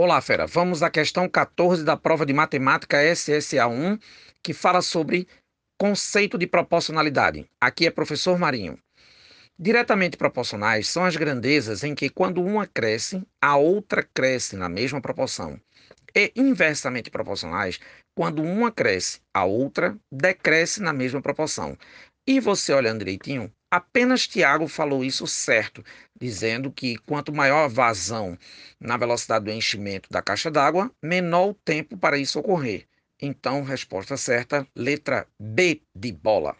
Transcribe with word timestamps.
Olá, 0.00 0.20
fera. 0.20 0.46
Vamos 0.46 0.80
à 0.80 0.88
questão 0.88 1.28
14 1.28 1.82
da 1.82 1.96
prova 1.96 2.24
de 2.24 2.32
matemática 2.32 2.98
SSA1, 2.98 4.00
que 4.40 4.54
fala 4.54 4.80
sobre 4.80 5.26
conceito 5.76 6.38
de 6.38 6.46
proporcionalidade. 6.46 7.50
Aqui 7.60 7.84
é 7.84 7.90
professor 7.90 8.38
Marinho. 8.38 8.78
Diretamente 9.58 10.16
proporcionais 10.16 10.86
são 10.86 11.04
as 11.04 11.16
grandezas 11.16 11.82
em 11.82 11.96
que, 11.96 12.08
quando 12.08 12.40
uma 12.40 12.64
cresce, 12.64 13.26
a 13.42 13.56
outra 13.56 14.08
cresce 14.14 14.54
na 14.54 14.68
mesma 14.68 15.00
proporção. 15.00 15.60
E 16.14 16.32
inversamente 16.36 17.10
proporcionais, 17.10 17.80
quando 18.16 18.40
uma 18.40 18.70
cresce, 18.70 19.20
a 19.34 19.44
outra 19.44 19.98
decresce 20.12 20.80
na 20.80 20.92
mesma 20.92 21.20
proporção. 21.20 21.76
E 22.24 22.38
você 22.38 22.72
olhando 22.72 23.00
direitinho, 23.00 23.52
Apenas 23.70 24.26
Tiago 24.26 24.66
falou 24.66 25.04
isso 25.04 25.26
certo, 25.26 25.84
dizendo 26.18 26.72
que 26.72 26.96
quanto 26.96 27.32
maior 27.32 27.64
a 27.64 27.68
vazão 27.68 28.38
na 28.80 28.96
velocidade 28.96 29.44
do 29.44 29.50
enchimento 29.50 30.08
da 30.10 30.22
caixa 30.22 30.50
d'água, 30.50 30.90
menor 31.02 31.50
o 31.50 31.54
tempo 31.54 31.96
para 31.96 32.16
isso 32.16 32.38
ocorrer. 32.38 32.86
Então, 33.20 33.62
resposta 33.62 34.16
certa, 34.16 34.66
letra 34.74 35.26
B 35.38 35.82
de 35.94 36.12
bola. 36.12 36.56